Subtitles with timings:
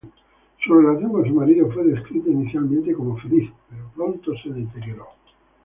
[0.65, 5.05] Su relación con su marido fue descrita inicialmente como feliz, pero pronto se deterioró.